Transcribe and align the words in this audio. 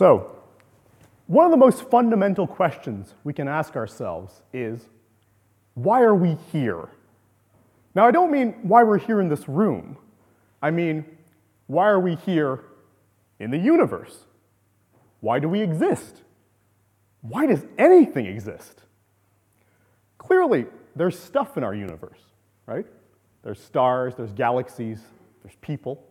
So, 0.00 0.34
one 1.26 1.44
of 1.44 1.50
the 1.50 1.58
most 1.58 1.90
fundamental 1.90 2.46
questions 2.46 3.12
we 3.22 3.34
can 3.34 3.46
ask 3.46 3.76
ourselves 3.76 4.40
is 4.50 4.88
why 5.74 6.00
are 6.00 6.14
we 6.14 6.38
here? 6.52 6.88
Now, 7.94 8.06
I 8.06 8.10
don't 8.10 8.32
mean 8.32 8.54
why 8.62 8.82
we're 8.82 8.96
here 8.96 9.20
in 9.20 9.28
this 9.28 9.46
room. 9.46 9.98
I 10.62 10.70
mean, 10.70 11.04
why 11.66 11.86
are 11.88 12.00
we 12.00 12.14
here 12.14 12.64
in 13.40 13.50
the 13.50 13.58
universe? 13.58 14.24
Why 15.20 15.38
do 15.38 15.50
we 15.50 15.60
exist? 15.60 16.22
Why 17.20 17.44
does 17.44 17.66
anything 17.76 18.24
exist? 18.24 18.80
Clearly, 20.16 20.64
there's 20.96 21.18
stuff 21.18 21.58
in 21.58 21.62
our 21.62 21.74
universe, 21.74 22.20
right? 22.64 22.86
There's 23.42 23.62
stars, 23.62 24.14
there's 24.16 24.32
galaxies, 24.32 25.00
there's 25.42 25.56
people. 25.56 26.02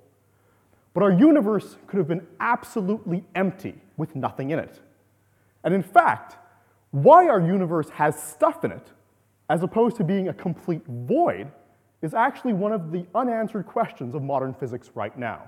But 0.99 1.13
our 1.13 1.17
universe 1.17 1.77
could 1.87 1.97
have 1.97 2.09
been 2.09 2.27
absolutely 2.41 3.23
empty 3.33 3.73
with 3.95 4.17
nothing 4.17 4.49
in 4.49 4.59
it. 4.59 4.81
And 5.63 5.73
in 5.73 5.81
fact, 5.81 6.35
why 6.91 7.29
our 7.29 7.39
universe 7.39 7.89
has 7.91 8.21
stuff 8.21 8.65
in 8.65 8.73
it, 8.73 8.91
as 9.49 9.63
opposed 9.63 9.95
to 9.95 10.03
being 10.03 10.27
a 10.27 10.33
complete 10.33 10.85
void, 10.85 11.53
is 12.01 12.13
actually 12.13 12.51
one 12.51 12.73
of 12.73 12.91
the 12.91 13.05
unanswered 13.15 13.65
questions 13.65 14.13
of 14.13 14.23
modern 14.23 14.53
physics 14.53 14.91
right 14.93 15.17
now. 15.17 15.43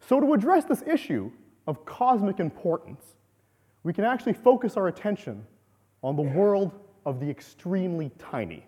So, 0.00 0.18
to 0.18 0.32
address 0.32 0.64
this 0.64 0.82
issue 0.86 1.30
of 1.66 1.84
cosmic 1.84 2.40
importance, 2.40 3.04
we 3.82 3.92
can 3.92 4.04
actually 4.04 4.32
focus 4.32 4.78
our 4.78 4.88
attention 4.88 5.44
on 6.02 6.16
the 6.16 6.22
world 6.22 6.72
of 7.04 7.20
the 7.20 7.28
extremely 7.28 8.10
tiny. 8.18 8.64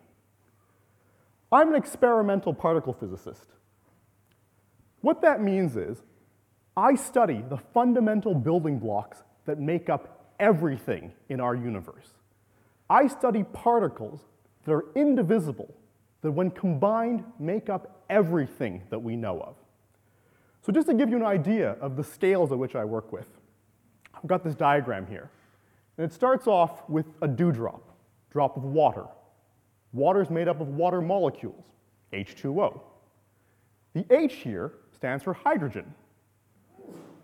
I'm 1.50 1.70
an 1.70 1.74
experimental 1.74 2.52
particle 2.52 2.92
physicist. 2.92 3.54
What 5.04 5.20
that 5.20 5.42
means 5.42 5.76
is 5.76 6.02
I 6.78 6.94
study 6.94 7.44
the 7.50 7.58
fundamental 7.58 8.34
building 8.34 8.78
blocks 8.78 9.22
that 9.44 9.60
make 9.60 9.90
up 9.90 10.32
everything 10.40 11.12
in 11.28 11.42
our 11.42 11.54
universe. 11.54 12.14
I 12.88 13.08
study 13.08 13.44
particles 13.44 14.20
that 14.64 14.72
are 14.72 14.86
indivisible, 14.94 15.74
that 16.22 16.30
when 16.30 16.50
combined 16.50 17.22
make 17.38 17.68
up 17.68 18.02
everything 18.08 18.82
that 18.88 18.98
we 18.98 19.14
know 19.14 19.40
of. 19.40 19.56
So 20.62 20.72
just 20.72 20.86
to 20.88 20.94
give 20.94 21.10
you 21.10 21.16
an 21.16 21.22
idea 21.22 21.72
of 21.82 21.96
the 21.96 22.04
scales 22.04 22.50
at 22.50 22.56
which 22.56 22.74
I 22.74 22.86
work 22.86 23.12
with, 23.12 23.28
I've 24.14 24.26
got 24.26 24.42
this 24.42 24.54
diagram 24.54 25.06
here. 25.06 25.28
And 25.98 26.10
it 26.10 26.14
starts 26.14 26.46
off 26.46 26.88
with 26.88 27.04
a 27.20 27.28
dewdrop, 27.28 27.94
drop 28.30 28.56
of 28.56 28.64
water. 28.64 29.04
Water 29.92 30.22
is 30.22 30.30
made 30.30 30.48
up 30.48 30.62
of 30.62 30.68
water 30.68 31.02
molecules, 31.02 31.66
H2O. 32.14 32.80
The 33.92 34.06
H 34.10 34.36
here 34.36 34.72
stands 34.94 35.24
for 35.24 35.32
hydrogen. 35.32 35.92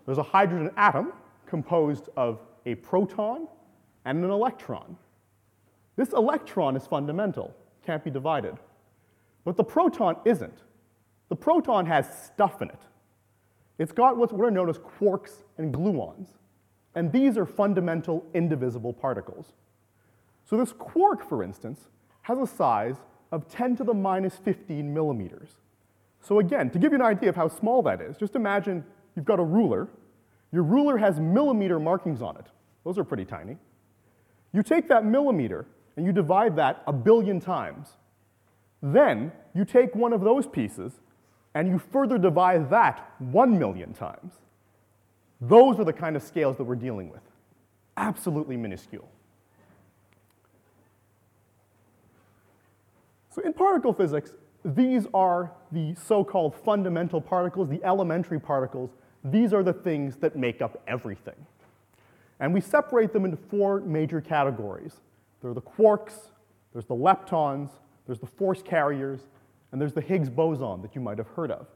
There's 0.05 0.17
a 0.17 0.23
hydrogen 0.23 0.71
atom 0.77 1.13
composed 1.45 2.09
of 2.17 2.39
a 2.65 2.75
proton 2.75 3.47
and 4.05 4.23
an 4.23 4.31
electron. 4.31 4.97
This 5.95 6.13
electron 6.13 6.75
is 6.75 6.87
fundamental, 6.87 7.55
can't 7.85 8.03
be 8.03 8.09
divided. 8.09 8.55
But 9.43 9.57
the 9.57 9.63
proton 9.63 10.17
isn't. 10.25 10.63
The 11.29 11.35
proton 11.35 11.85
has 11.85 12.07
stuff 12.25 12.61
in 12.61 12.69
it. 12.69 12.79
It's 13.79 13.91
got 13.91 14.17
what 14.17 14.31
are 14.33 14.51
known 14.51 14.69
as 14.69 14.77
quarks 14.77 15.43
and 15.57 15.73
gluons, 15.73 16.27
and 16.93 17.11
these 17.11 17.37
are 17.37 17.45
fundamental 17.45 18.25
indivisible 18.33 18.93
particles. 18.93 19.53
So 20.45 20.57
this 20.57 20.73
quark, 20.73 21.27
for 21.27 21.43
instance, 21.43 21.87
has 22.23 22.37
a 22.37 22.45
size 22.45 22.97
of 23.31 23.47
10 23.47 23.77
to 23.77 23.83
the 23.83 23.93
minus 23.93 24.35
15 24.35 24.93
millimeters. 24.93 25.55
So 26.21 26.39
again, 26.39 26.69
to 26.69 26.79
give 26.79 26.91
you 26.91 26.97
an 26.97 27.05
idea 27.05 27.29
of 27.29 27.35
how 27.35 27.47
small 27.47 27.81
that 27.83 27.99
is, 27.99 28.17
just 28.17 28.35
imagine 28.35 28.83
you've 29.15 29.25
got 29.25 29.39
a 29.39 29.43
ruler. 29.43 29.89
Your 30.51 30.63
ruler 30.63 30.97
has 30.97 31.19
millimeter 31.19 31.79
markings 31.79 32.21
on 32.21 32.37
it. 32.37 32.45
Those 32.83 32.97
are 32.97 33.03
pretty 33.03 33.25
tiny. 33.25 33.57
You 34.53 34.63
take 34.63 34.87
that 34.89 35.05
millimeter 35.05 35.65
and 35.97 36.05
you 36.05 36.11
divide 36.11 36.55
that 36.57 36.83
a 36.87 36.93
billion 36.93 37.39
times. 37.39 37.89
Then 38.81 39.31
you 39.53 39.65
take 39.65 39.95
one 39.95 40.13
of 40.13 40.21
those 40.21 40.47
pieces 40.47 40.99
and 41.53 41.67
you 41.67 41.79
further 41.79 42.17
divide 42.17 42.69
that 42.69 43.13
one 43.19 43.57
million 43.57 43.93
times. 43.93 44.33
Those 45.41 45.79
are 45.79 45.83
the 45.83 45.93
kind 45.93 46.15
of 46.15 46.21
scales 46.21 46.57
that 46.57 46.63
we're 46.63 46.75
dealing 46.75 47.09
with. 47.09 47.21
Absolutely 47.97 48.57
minuscule. 48.57 49.09
So 53.31 53.41
in 53.41 53.53
particle 53.53 53.93
physics, 53.93 54.33
these 54.63 55.07
are 55.13 55.51
the 55.71 55.95
so-called 55.95 56.55
fundamental 56.55 57.19
particles, 57.19 57.69
the 57.69 57.83
elementary 57.83 58.39
particles. 58.39 58.91
These 59.23 59.53
are 59.53 59.63
the 59.63 59.73
things 59.73 60.17
that 60.17 60.35
make 60.35 60.61
up 60.61 60.81
everything. 60.87 61.35
And 62.39 62.53
we 62.53 62.61
separate 62.61 63.13
them 63.13 63.25
into 63.25 63.37
four 63.37 63.81
major 63.81 64.21
categories. 64.21 65.01
There 65.41 65.51
are 65.51 65.55
the 65.55 65.61
quarks, 65.61 66.29
there's 66.73 66.85
the 66.85 66.95
leptons, 66.95 67.69
there's 68.05 68.19
the 68.19 68.27
force 68.27 68.61
carriers, 68.61 69.21
and 69.71 69.79
there's 69.79 69.93
the 69.93 70.01
Higgs 70.01 70.29
boson 70.29 70.81
that 70.81 70.95
you 70.95 71.01
might 71.01 71.17
have 71.17 71.27
heard 71.27 71.51
of. 71.51 71.67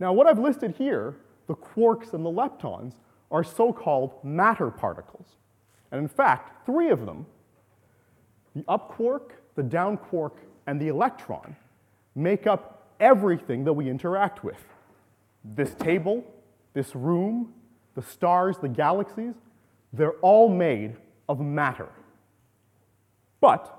Now, 0.00 0.12
what 0.12 0.26
I've 0.26 0.38
listed 0.38 0.74
here, 0.76 1.16
the 1.46 1.54
quarks 1.54 2.12
and 2.12 2.24
the 2.24 2.30
leptons, 2.30 2.94
are 3.30 3.44
so-called 3.44 4.22
matter 4.24 4.70
particles. 4.70 5.36
And 5.90 6.00
in 6.00 6.08
fact, 6.08 6.66
three 6.66 6.90
of 6.90 7.06
them, 7.06 7.26
the 8.54 8.64
up 8.68 8.88
quark, 8.88 9.42
the 9.54 9.62
down 9.62 9.96
quark, 9.96 10.38
and 10.66 10.80
the 10.80 10.88
electron 10.88 11.56
make 12.14 12.46
up 12.46 12.92
everything 13.00 13.64
that 13.64 13.72
we 13.72 13.88
interact 13.88 14.44
with. 14.44 14.62
This 15.44 15.74
table, 15.74 16.24
this 16.72 16.94
room, 16.94 17.52
the 17.94 18.02
stars, 18.02 18.56
the 18.58 18.68
galaxies, 18.68 19.34
they're 19.92 20.18
all 20.22 20.48
made 20.48 20.96
of 21.28 21.40
matter. 21.40 21.88
But 23.40 23.70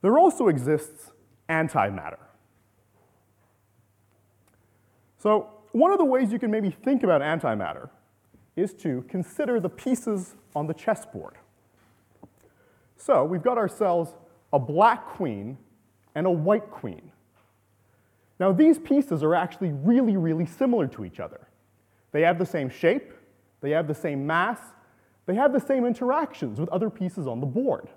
there 0.00 0.18
also 0.18 0.48
exists 0.48 1.12
antimatter. 1.48 2.18
So 5.18 5.48
one 5.70 5.92
of 5.92 5.98
the 5.98 6.04
ways 6.04 6.32
you 6.32 6.38
can 6.38 6.50
maybe 6.50 6.70
think 6.70 7.04
about 7.04 7.20
antimatter 7.20 7.88
is 8.56 8.74
to 8.74 9.04
consider 9.08 9.60
the 9.60 9.68
pieces 9.68 10.34
on 10.54 10.66
the 10.66 10.74
chessboard. 10.74 11.34
So 12.96 13.24
we've 13.24 13.42
got 13.42 13.56
ourselves 13.56 14.14
a 14.52 14.58
black 14.58 15.06
queen 15.06 15.56
and 16.14 16.26
a 16.26 16.30
white 16.30 16.70
queen. 16.70 17.10
Now, 18.38 18.52
these 18.52 18.78
pieces 18.78 19.22
are 19.22 19.34
actually 19.34 19.72
really, 19.72 20.16
really 20.16 20.46
similar 20.46 20.86
to 20.88 21.04
each 21.04 21.20
other. 21.20 21.48
They 22.12 22.22
have 22.22 22.38
the 22.38 22.46
same 22.46 22.68
shape, 22.68 23.12
they 23.60 23.70
have 23.70 23.86
the 23.86 23.94
same 23.94 24.26
mass, 24.26 24.58
they 25.26 25.34
have 25.34 25.52
the 25.52 25.60
same 25.60 25.84
interactions 25.86 26.58
with 26.58 26.68
other 26.70 26.90
pieces 26.90 27.26
on 27.26 27.40
the 27.40 27.46
board. 27.46 27.88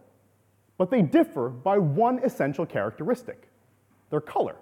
But 0.78 0.92
they 0.92 1.02
differ 1.02 1.50
by 1.50 1.78
one 1.78 2.20
essential 2.20 2.66
characteristic 2.66 3.50
their 4.12 4.22
color. 4.22 4.56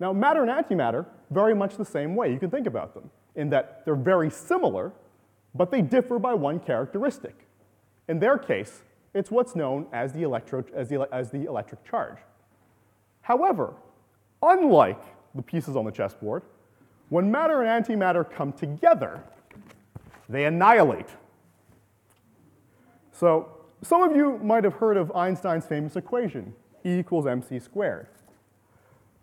Now, 0.00 0.12
matter 0.12 0.42
and 0.44 0.50
antimatter, 0.50 1.06
very 1.30 1.54
much 1.54 1.76
the 1.76 1.84
same 1.84 2.14
way. 2.14 2.32
You 2.32 2.38
can 2.38 2.50
think 2.50 2.66
about 2.66 2.94
them 2.94 3.10
in 3.34 3.50
that 3.50 3.84
they're 3.84 3.96
very 3.96 4.30
similar, 4.30 4.92
but 5.54 5.70
they 5.70 5.82
differ 5.82 6.18
by 6.18 6.34
one 6.34 6.60
characteristic. 6.60 7.34
In 8.08 8.18
their 8.18 8.38
case, 8.38 8.82
it's 9.18 9.30
what's 9.30 9.56
known 9.56 9.86
as 9.92 10.12
the, 10.12 10.22
electro, 10.22 10.64
as 10.74 10.88
the, 10.88 11.08
as 11.12 11.30
the 11.30 11.44
electric 11.44 11.84
charge. 11.84 12.18
However, 13.20 13.74
unlike 14.42 15.02
the 15.34 15.42
pieces 15.42 15.76
on 15.76 15.84
the 15.84 15.90
chessboard, 15.90 16.42
when 17.08 17.30
matter 17.30 17.62
and 17.62 17.84
antimatter 17.84 18.30
come 18.30 18.52
together, 18.52 19.22
they 20.28 20.44
annihilate. 20.44 21.08
So 23.12 23.48
some 23.82 24.02
of 24.02 24.14
you 24.14 24.38
might 24.38 24.62
have 24.64 24.74
heard 24.74 24.96
of 24.96 25.10
Einstein's 25.16 25.66
famous 25.66 25.96
equation, 25.96 26.54
E 26.84 26.98
equals 26.98 27.26
mc 27.26 27.58
squared. 27.58 28.06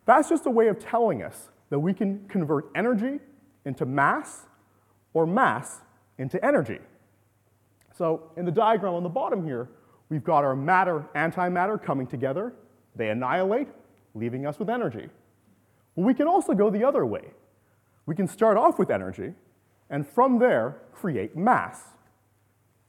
That's 0.06 0.30
just 0.30 0.46
a 0.46 0.52
way 0.52 0.68
of 0.68 0.78
telling 0.78 1.24
us 1.24 1.50
that 1.70 1.80
we 1.80 1.94
can 1.94 2.28
convert 2.28 2.70
energy 2.76 3.20
into 3.64 3.86
mass 3.86 4.46
or 5.14 5.26
mass 5.26 5.82
into 6.18 6.44
energy. 6.46 6.80
So 7.98 8.30
in 8.36 8.46
the 8.46 8.52
diagram 8.52 8.94
on 8.94 9.04
the 9.04 9.10
bottom 9.10 9.46
here, 9.46 9.70
we've 10.10 10.24
got 10.24 10.44
our 10.44 10.56
matter, 10.56 11.06
antimatter 11.16 11.82
coming 11.82 12.08
together. 12.08 12.54
They 12.96 13.10
annihilate, 13.10 13.68
leaving 14.14 14.46
us 14.46 14.60
with 14.60 14.70
energy. 14.70 15.10
Well, 15.96 16.06
we 16.06 16.14
can 16.14 16.28
also 16.28 16.54
go 16.54 16.70
the 16.70 16.84
other 16.84 17.06
way. 17.06 17.32
We 18.06 18.16
can 18.16 18.28
start 18.28 18.58
off 18.58 18.78
with 18.78 18.92
energy, 18.92 19.34
and 19.90 20.08
from 20.08 20.40
there, 20.40 20.82
create 20.92 21.36
mass. 21.36 21.84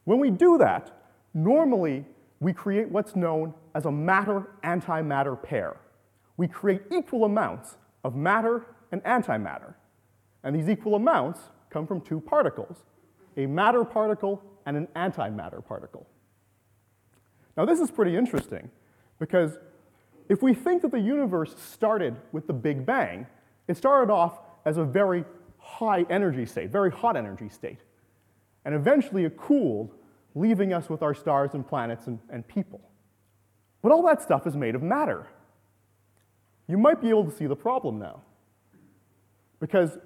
When 0.05 0.19
we 0.19 0.31
do 0.31 0.59
that, 0.59 0.93
normally 1.35 2.05
we 2.41 2.53
create 2.53 2.91
what's 2.91 3.17
known 3.17 3.55
as 3.75 3.87
a 3.87 3.91
matter-antimatter 3.91 5.43
pair. 5.43 5.77
We 6.37 6.49
create 6.49 6.83
equal 6.93 7.25
amounts 7.25 7.77
of 8.05 8.15
matter 8.15 8.67
and 8.93 9.03
antimatter. 9.05 9.75
And 10.45 10.55
these 10.55 10.69
equal 10.69 10.95
amounts 10.95 11.41
come 11.71 11.87
from 11.87 12.01
two 12.01 12.21
particles, 12.21 12.85
a 13.37 13.47
matter 13.47 13.85
particle 13.85 14.43
and 14.67 14.77
an 14.77 14.87
antimatter 14.95 15.65
particle. 15.65 16.07
Now 17.57 17.65
this 17.65 17.81
is 17.81 17.91
pretty 17.91 18.17
interesting 18.17 18.71
because 19.19 19.59
if 20.29 20.43
we 20.43 20.55
think 20.55 20.83
that 20.83 20.91
the 20.91 21.01
universe 21.01 21.55
started 21.59 22.17
with 22.33 22.47
the 22.47 22.53
Big 22.53 22.85
Bang, 22.85 23.27
it 23.69 23.77
started 23.77 24.13
off 24.13 24.39
as 24.65 24.77
a 24.77 24.85
very 24.85 25.25
high 25.59 26.05
energy 26.11 26.47
state, 26.47 26.71
very 26.71 26.91
hot 26.91 27.17
energy 27.17 27.49
state. 27.49 27.79
And 28.65 28.75
eventually 28.75 29.25
it 29.25 29.37
cooled, 29.37 29.95
leaving 30.35 30.73
us 30.73 30.89
with 30.91 31.03
our 31.03 31.15
stars 31.15 31.55
and 31.55 31.67
planets 31.67 32.09
and, 32.09 32.19
and 32.31 32.47
people. 32.47 32.81
But 33.83 33.93
all 33.93 34.03
that 34.07 34.21
stuff 34.21 34.47
is 34.47 34.57
made 34.57 34.75
of 34.75 34.83
matter. 34.83 35.27
You 36.69 36.79
might 36.79 37.01
be 37.01 37.09
able 37.09 37.25
to 37.25 37.31
see 37.31 37.47
the 37.47 37.57
problem 37.57 37.99
now. 37.99 38.23
Because 39.61 39.99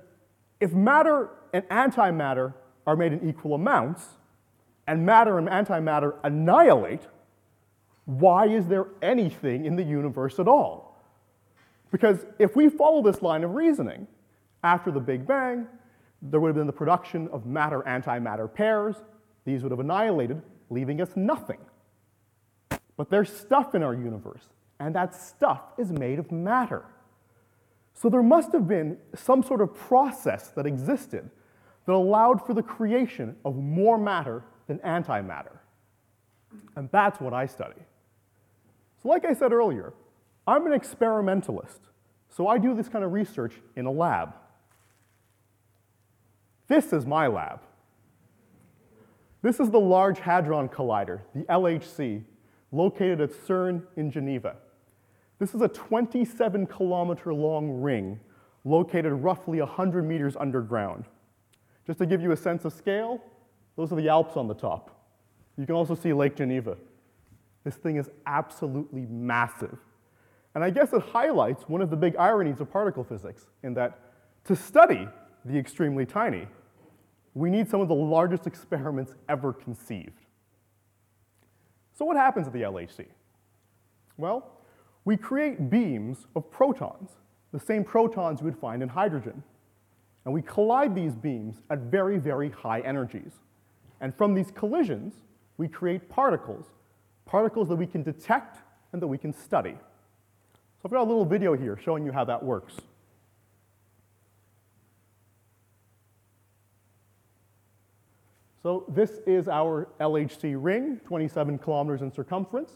if 0.60 0.72
matter 0.72 1.30
and 1.52 1.64
antimatter 1.68 2.54
are 2.86 2.96
made 2.96 3.12
in 3.12 3.28
equal 3.28 3.54
amounts, 3.54 4.04
and 4.86 5.06
matter 5.06 5.38
and 5.38 5.48
antimatter 5.48 6.16
annihilate, 6.24 7.02
why 8.18 8.46
is 8.46 8.66
there 8.66 8.86
anything 9.02 9.66
in 9.66 9.76
the 9.76 9.84
universe 9.84 10.40
at 10.40 10.48
all? 10.48 11.00
Because 11.92 12.26
if 12.38 12.56
we 12.56 12.68
follow 12.68 13.02
this 13.02 13.22
line 13.22 13.44
of 13.44 13.54
reasoning, 13.54 14.08
after 14.64 14.90
the 14.90 15.00
Big 15.00 15.26
Bang, 15.26 15.66
there 16.22 16.40
would 16.40 16.48
have 16.48 16.56
been 16.56 16.66
the 16.66 16.72
production 16.72 17.28
of 17.28 17.46
matter 17.46 17.82
antimatter 17.86 18.52
pairs. 18.52 18.96
These 19.44 19.62
would 19.62 19.70
have 19.70 19.80
annihilated, 19.80 20.42
leaving 20.70 21.00
us 21.00 21.10
nothing. 21.14 21.58
But 22.96 23.10
there's 23.10 23.32
stuff 23.32 23.74
in 23.74 23.82
our 23.82 23.94
universe, 23.94 24.48
and 24.80 24.94
that 24.96 25.14
stuff 25.14 25.62
is 25.78 25.92
made 25.92 26.18
of 26.18 26.32
matter. 26.32 26.84
So 27.94 28.08
there 28.08 28.22
must 28.22 28.52
have 28.52 28.66
been 28.66 28.98
some 29.14 29.42
sort 29.42 29.60
of 29.60 29.74
process 29.74 30.48
that 30.48 30.66
existed 30.66 31.30
that 31.86 31.92
allowed 31.92 32.44
for 32.44 32.54
the 32.54 32.62
creation 32.62 33.36
of 33.44 33.56
more 33.56 33.98
matter 33.98 34.42
than 34.66 34.78
antimatter. 34.80 35.58
And 36.76 36.88
that's 36.90 37.20
what 37.20 37.32
I 37.32 37.46
study. 37.46 37.80
So, 39.02 39.08
like 39.08 39.24
I 39.24 39.34
said 39.34 39.52
earlier, 39.52 39.92
I'm 40.46 40.66
an 40.66 40.72
experimentalist, 40.72 41.80
so 42.28 42.48
I 42.48 42.58
do 42.58 42.74
this 42.74 42.88
kind 42.88 43.04
of 43.04 43.12
research 43.12 43.54
in 43.76 43.86
a 43.86 43.90
lab. 43.90 44.34
This 46.68 46.92
is 46.92 47.06
my 47.06 47.26
lab. 47.26 47.60
This 49.42 49.58
is 49.58 49.70
the 49.70 49.80
Large 49.80 50.20
Hadron 50.20 50.68
Collider, 50.68 51.20
the 51.34 51.44
LHC, 51.44 52.22
located 52.72 53.20
at 53.20 53.30
CERN 53.30 53.82
in 53.96 54.10
Geneva. 54.10 54.56
This 55.38 55.54
is 55.54 55.62
a 55.62 55.68
27 55.68 56.66
kilometer 56.66 57.32
long 57.32 57.80
ring 57.80 58.20
located 58.64 59.12
roughly 59.12 59.58
100 59.60 60.04
meters 60.04 60.36
underground. 60.36 61.04
Just 61.86 61.98
to 61.98 62.06
give 62.06 62.20
you 62.20 62.32
a 62.32 62.36
sense 62.36 62.64
of 62.64 62.72
scale, 62.72 63.22
those 63.76 63.92
are 63.92 63.96
the 63.96 64.08
Alps 64.08 64.36
on 64.36 64.46
the 64.46 64.54
top. 64.54 64.96
You 65.56 65.66
can 65.66 65.74
also 65.74 65.94
see 65.94 66.12
Lake 66.12 66.36
Geneva. 66.36 66.76
This 67.64 67.76
thing 67.76 67.96
is 67.96 68.10
absolutely 68.26 69.06
massive. 69.08 69.78
And 70.54 70.64
I 70.64 70.70
guess 70.70 70.92
it 70.92 71.02
highlights 71.02 71.68
one 71.68 71.80
of 71.80 71.90
the 71.90 71.96
big 71.96 72.16
ironies 72.16 72.60
of 72.60 72.70
particle 72.70 73.04
physics 73.04 73.46
in 73.62 73.74
that 73.74 73.98
to 74.44 74.56
study 74.56 75.06
the 75.44 75.58
extremely 75.58 76.06
tiny, 76.06 76.46
we 77.34 77.50
need 77.50 77.68
some 77.68 77.80
of 77.80 77.88
the 77.88 77.94
largest 77.94 78.46
experiments 78.46 79.14
ever 79.28 79.52
conceived. 79.52 80.26
So, 81.96 82.04
what 82.04 82.16
happens 82.16 82.46
at 82.46 82.52
the 82.52 82.62
LHC? 82.62 83.06
Well, 84.16 84.50
we 85.04 85.16
create 85.16 85.70
beams 85.70 86.26
of 86.34 86.50
protons, 86.50 87.10
the 87.52 87.60
same 87.60 87.84
protons 87.84 88.40
you 88.40 88.46
would 88.46 88.58
find 88.58 88.82
in 88.82 88.88
hydrogen. 88.88 89.42
And 90.24 90.34
we 90.34 90.42
collide 90.42 90.94
these 90.94 91.14
beams 91.14 91.62
at 91.70 91.78
very, 91.78 92.18
very 92.18 92.50
high 92.50 92.80
energies. 92.80 93.32
And 94.00 94.14
from 94.14 94.34
these 94.34 94.50
collisions, 94.50 95.14
we 95.56 95.68
create 95.68 96.08
particles, 96.08 96.66
particles 97.24 97.68
that 97.68 97.76
we 97.76 97.86
can 97.86 98.02
detect 98.02 98.58
and 98.92 99.00
that 99.00 99.06
we 99.06 99.18
can 99.18 99.32
study. 99.32 99.74
So 99.74 100.80
I've 100.84 100.90
got 100.90 101.02
a 101.02 101.08
little 101.08 101.24
video 101.24 101.56
here 101.56 101.78
showing 101.82 102.04
you 102.04 102.12
how 102.12 102.24
that 102.24 102.42
works. 102.42 102.74
So 108.62 108.84
this 108.88 109.20
is 109.26 109.48
our 109.48 109.88
LHC 110.00 110.54
ring, 110.58 111.00
27 111.06 111.58
kilometers 111.58 112.02
in 112.02 112.12
circumference. 112.12 112.72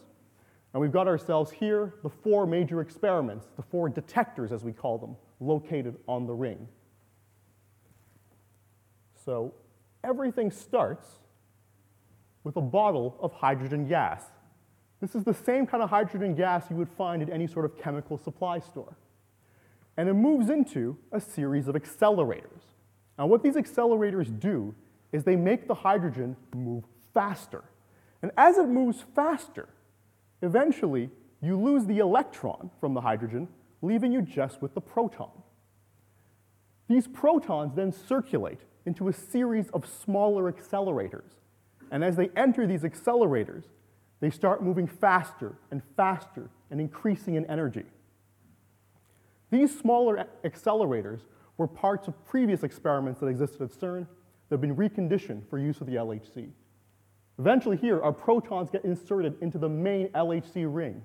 And 0.73 0.81
we've 0.81 0.91
got 0.91 1.07
ourselves 1.07 1.51
here 1.51 1.93
the 2.03 2.09
four 2.09 2.45
major 2.45 2.81
experiments, 2.81 3.47
the 3.55 3.63
four 3.63 3.87
detectors 3.87 4.51
as 4.51 4.63
we 4.63 4.73
call 4.73 4.97
them, 4.97 5.15
located 5.39 5.95
on 6.07 6.25
the 6.25 6.33
ring. 6.33 6.67
So 9.23 9.53
everything 10.03 10.51
starts 10.51 11.07
with 12.43 12.57
a 12.57 12.61
bottle 12.61 13.17
of 13.21 13.31
hydrogen 13.33 13.87
gas. 13.87 14.23
This 15.01 15.15
is 15.15 15.23
the 15.23 15.33
same 15.33 15.67
kind 15.67 15.83
of 15.83 15.89
hydrogen 15.89 16.35
gas 16.35 16.65
you 16.69 16.75
would 16.75 16.89
find 16.89 17.21
at 17.21 17.29
any 17.29 17.47
sort 17.47 17.65
of 17.65 17.77
chemical 17.77 18.17
supply 18.17 18.59
store. 18.59 18.95
And 19.97 20.09
it 20.09 20.13
moves 20.13 20.49
into 20.49 20.97
a 21.11 21.19
series 21.19 21.67
of 21.67 21.75
accelerators. 21.75 22.63
Now, 23.17 23.27
what 23.27 23.43
these 23.43 23.55
accelerators 23.55 24.39
do 24.39 24.73
is 25.11 25.23
they 25.23 25.35
make 25.35 25.67
the 25.67 25.73
hydrogen 25.73 26.35
move 26.53 26.83
faster. 27.13 27.63
And 28.21 28.31
as 28.37 28.57
it 28.57 28.67
moves 28.67 29.05
faster, 29.15 29.69
eventually 30.41 31.09
you 31.41 31.57
lose 31.57 31.85
the 31.85 31.99
electron 31.99 32.71
from 32.79 32.93
the 32.93 33.01
hydrogen, 33.01 33.47
leaving 33.81 34.11
you 34.11 34.21
just 34.21 34.61
with 34.61 34.73
the 34.73 34.81
proton. 34.81 35.29
These 36.87 37.07
protons 37.07 37.73
then 37.75 37.91
circulate 37.91 38.59
into 38.85 39.07
a 39.07 39.13
series 39.13 39.69
of 39.69 39.87
smaller 39.87 40.51
accelerators. 40.51 41.35
And 41.91 42.03
as 42.03 42.15
they 42.15 42.29
enter 42.35 42.67
these 42.67 42.81
accelerators, 42.81 43.63
they 44.25 44.31
start 44.31 44.63
moving 44.63 44.87
faster 44.87 45.53
and 45.69 45.83
faster 45.95 46.49
and 46.71 46.81
increasing 46.81 47.35
in 47.35 47.45
energy. 47.45 47.83
These 49.51 49.77
smaller 49.77 50.25
accelerators 50.43 51.19
were 51.57 51.67
parts 51.67 52.07
of 52.07 52.25
previous 52.25 52.63
experiments 52.63 53.19
that 53.19 53.27
existed 53.27 53.61
at 53.61 53.69
CERN 53.69 54.07
that 54.49 54.55
have 54.55 54.61
been 54.61 54.75
reconditioned 54.75 55.47
for 55.47 55.59
use 55.59 55.77
with 55.77 55.87
the 55.87 55.97
LHC. 55.97 56.49
Eventually, 57.37 57.77
here, 57.77 58.01
our 58.01 58.11
protons 58.11 58.71
get 58.71 58.83
inserted 58.83 59.37
into 59.41 59.59
the 59.59 59.69
main 59.69 60.07
LHC 60.07 60.65
ring. 60.67 61.03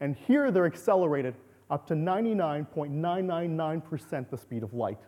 And 0.00 0.16
here 0.16 0.50
they're 0.50 0.64
accelerated 0.64 1.34
up 1.68 1.86
to 1.88 1.94
99.999% 1.94 4.30
the 4.30 4.38
speed 4.38 4.62
of 4.62 4.72
light. 4.72 5.02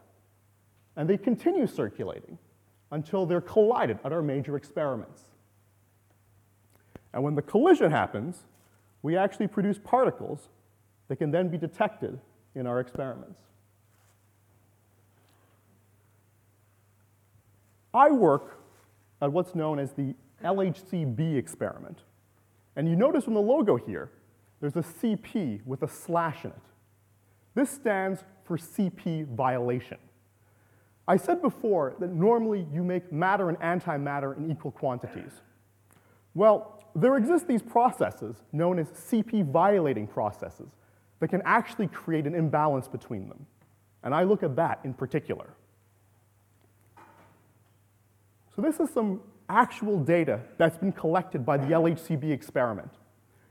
And 0.97 1.09
they 1.09 1.17
continue 1.17 1.67
circulating 1.67 2.37
until 2.93 3.25
they're 3.25 3.41
collided 3.41 4.01
at 4.05 4.13
our 4.13 4.21
major 4.21 4.55
experiments. 4.55 5.25
And 7.19 7.25
when 7.25 7.35
the 7.35 7.43
collision 7.43 7.91
happens, 7.91 8.45
we 9.03 9.17
actually 9.17 9.49
produce 9.49 9.77
particles 9.77 10.51
that 11.09 11.17
can 11.17 11.33
then 11.33 11.49
be 11.49 11.59
detected 11.59 12.21
in 12.55 12.65
our 12.65 12.79
experiments. 12.79 13.41
I 17.93 18.13
work 18.13 18.61
at 19.21 19.33
what's 19.33 19.57
known 19.57 19.81
as 19.81 19.91
the 19.95 20.15
LHCb 20.45 21.37
experiment. 21.37 22.03
And 22.77 22.89
you 22.89 22.95
notice 22.95 23.25
from 23.25 23.35
the 23.35 23.41
logo 23.41 23.75
here, 23.75 24.13
there's 24.61 24.77
a 24.77 24.85
CP 24.85 25.67
with 25.67 25.83
a 25.83 25.89
slash 25.89 26.45
in 26.45 26.53
it. 26.53 26.57
This 27.57 27.69
stands 27.69 28.23
for 28.45 28.57
CP 28.57 29.27
violation. 29.27 29.99
I 31.09 31.17
said 31.17 31.43
before 31.43 31.97
that 31.99 32.13
normally 32.13 32.69
you 32.73 32.85
make 32.85 33.11
matter 33.11 33.49
and 33.49 33.59
antimatter 33.59 34.37
in 34.37 34.49
equal 34.53 34.71
quantities. 34.71 35.33
Well, 36.35 36.83
there 36.95 37.17
exist 37.17 37.47
these 37.47 37.63
processes 37.63 38.37
known 38.53 38.79
as 38.79 38.89
CP 38.89 39.51
violating 39.51 40.07
processes 40.07 40.69
that 41.21 41.29
can 41.29 41.43
actually 41.45 41.89
create 41.89 42.27
an 42.27 42.35
imbalance 42.35 42.89
between 42.89 43.29
them. 43.29 43.47
And 44.03 44.15
I 44.15 44.23
look 44.23 44.43
at 44.43 44.57
that 44.57 44.81
in 44.85 44.95
particular. 44.95 45.51
So 48.55 48.63
this 48.63 48.81
is 48.81 48.91
some 48.91 49.21
actual 49.49 49.99
data 49.99 50.41
that's 50.59 50.77
been 50.77 50.93
collected 50.93 51.45
by 51.45 51.57
the 51.57 51.67
LHCb 51.67 52.31
experiment. 52.31 52.91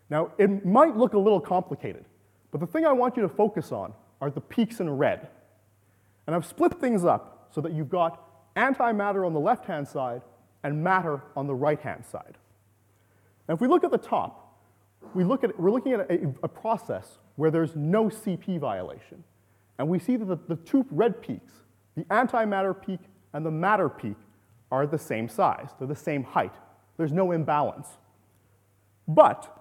Now, 0.09 0.31
it 0.37 0.65
might 0.65 0.95
look 0.95 1.13
a 1.13 1.19
little 1.19 1.41
complicated, 1.41 2.05
but 2.51 2.59
the 2.59 2.67
thing 2.67 2.85
I 2.85 2.93
want 2.93 3.17
you 3.17 3.23
to 3.23 3.29
focus 3.29 3.71
on 3.71 3.93
are 4.21 4.29
the 4.29 4.41
peaks 4.41 4.79
in 4.79 4.89
red. 4.89 5.27
And 6.25 6.35
I've 6.35 6.45
split 6.45 6.79
things 6.79 7.05
up 7.05 7.49
so 7.53 7.61
that 7.61 7.73
you've 7.73 7.89
got 7.89 8.55
antimatter 8.55 9.25
on 9.25 9.33
the 9.33 9.39
left-hand 9.39 9.87
side 9.87 10.21
and 10.63 10.83
matter 10.83 11.21
on 11.35 11.47
the 11.47 11.55
right-hand 11.55 12.05
side. 12.05 12.37
If 13.49 13.61
we 13.61 13.67
look 13.67 13.83
at 13.83 13.91
the 13.91 13.97
top, 13.97 14.61
we 15.13 15.23
look 15.23 15.43
at, 15.43 15.57
we're 15.59 15.71
looking 15.71 15.93
at 15.93 16.11
a, 16.11 16.33
a 16.43 16.47
process 16.47 17.19
where 17.35 17.51
there's 17.51 17.75
no 17.75 18.05
CP 18.05 18.59
violation. 18.59 19.23
And 19.77 19.87
we 19.87 19.99
see 19.99 20.17
that 20.17 20.25
the, 20.25 20.39
the 20.47 20.61
two 20.63 20.85
red 20.91 21.21
peaks, 21.21 21.53
the 21.95 22.03
antimatter 22.05 22.79
peak 22.79 22.99
and 23.33 23.45
the 23.45 23.51
matter 23.51 23.89
peak, 23.89 24.15
are 24.71 24.85
the 24.85 24.97
same 24.97 25.29
size, 25.29 25.69
they're 25.79 25.87
the 25.87 25.95
same 25.95 26.23
height. 26.23 26.53
There's 26.97 27.13
no 27.13 27.31
imbalance. 27.31 27.87
But 29.07 29.57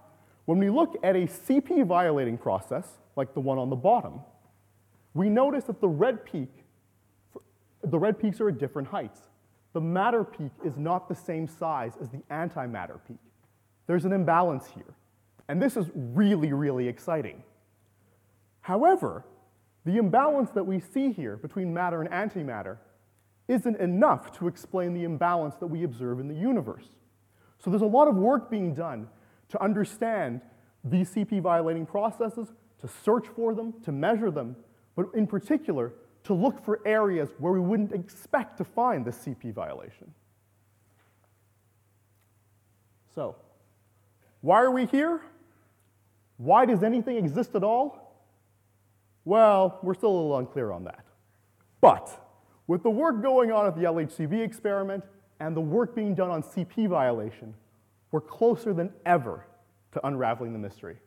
when 0.47 0.59
we 0.59 0.71
look 0.71 0.97
at 1.03 1.15
a 1.15 1.27
CP 1.27 1.87
violating 1.87 2.39
process, 2.39 2.89
like 3.15 3.35
the 3.35 3.41
one 3.41 3.59
on 3.59 3.71
the 3.71 3.77
bottom, 3.77 4.21
we 5.15 5.29
notice 5.29 5.65
that 5.65 5.81
the 5.81 5.89
red 5.89 6.25
peak, 6.25 6.51
the 7.85 7.99
red 7.99 8.19
peaks 8.19 8.41
are 8.41 8.49
at 8.49 8.59
different 8.59 8.89
heights. 8.89 9.21
The 9.73 9.81
matter 9.81 10.25
peak 10.25 10.51
is 10.65 10.77
not 10.77 11.09
the 11.09 11.15
same 11.15 11.47
size 11.47 11.93
as 12.01 12.09
the 12.09 12.23
antimatter 12.31 12.99
peak. 13.07 13.19
There's 13.87 14.05
an 14.05 14.13
imbalance 14.13 14.67
here. 14.75 14.95
And 15.49 15.63
this 15.63 15.77
is 15.77 15.87
really, 15.95 16.53
really 16.53 16.89
exciting. 16.89 17.43
However, 18.61 19.25
the 19.85 19.97
imbalance 19.99 20.51
that 20.51 20.65
we 20.65 20.81
see 20.81 21.13
here 21.13 21.37
between 21.37 21.73
matter 21.73 22.03
and 22.03 22.11
antimatter 22.11 22.79
isn't 23.47 23.77
enough 23.77 24.37
to 24.39 24.49
explain 24.49 24.93
the 24.93 25.05
imbalance 25.05 25.55
that 25.61 25.69
we 25.69 25.85
observe 25.85 26.19
in 26.19 26.27
the 26.27 26.35
universe. 26.35 26.89
So 27.59 27.71
there's 27.71 27.83
a 27.83 27.87
lot 27.87 28.09
of 28.09 28.17
work 28.17 28.51
being 28.51 28.75
done 28.75 29.09
to 29.51 29.63
understand 29.63 30.41
these 30.83 31.15
CP 31.15 31.41
violating 31.41 31.87
processes, 31.87 32.49
to 32.81 32.89
search 32.89 33.29
for 33.29 33.55
them, 33.55 33.75
to 33.85 33.93
measure 33.93 34.31
them, 34.31 34.57
but 34.97 35.07
in 35.15 35.27
particular, 35.27 35.93
to 36.25 36.35
look 36.35 36.65
for 36.65 36.81
areas 36.85 37.29
where 37.39 37.53
we 37.53 37.61
wouldn't 37.61 37.93
expect 37.93 38.59
to 38.59 38.65
find 38.65 39.05
the 39.05 39.13
CP 39.13 39.53
violation. 39.53 40.13
So, 43.15 43.37
why 44.47 44.63
are 44.63 44.71
we 44.71 44.87
here? 44.87 45.21
Why 46.37 46.67
does 46.67 46.85
anything 46.85 47.17
exist 47.17 47.57
at 47.57 47.65
all? 47.65 48.17
Well, 49.25 49.81
we're 49.83 49.95
still 49.95 50.11
a 50.11 50.19
little 50.19 50.39
unclear 50.39 50.71
on 50.71 50.85
that. 50.85 51.05
But 51.81 52.09
with 52.69 52.85
the 52.85 52.91
work 52.91 53.23
going 53.23 53.51
on 53.51 53.67
at 53.67 53.75
the 53.75 53.83
LHCb 53.83 54.45
experiment 54.45 55.03
and 55.41 55.57
the 55.57 55.61
work 55.61 55.97
being 55.97 56.15
done 56.15 56.31
on 56.31 56.45
CP 56.45 56.89
violation, 56.89 57.55
we're 58.13 58.21
closer 58.21 58.73
than 58.73 58.93
ever 59.05 59.45
to 59.95 60.07
unraveling 60.07 60.53
the 60.53 60.61
mystery. 60.61 60.99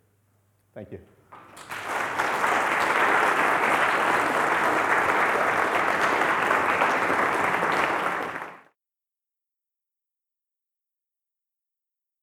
Thank 0.73 0.91
you. 0.91 0.99